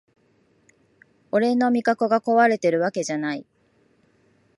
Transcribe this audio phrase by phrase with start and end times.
[1.31, 3.45] 俺の味覚がこわれてるわけじゃない